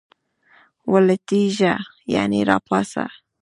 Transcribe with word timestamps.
ولټیږه 0.91 1.73
..یعنی 2.13 2.41
را 2.49 2.57
پاڅه 2.67 3.05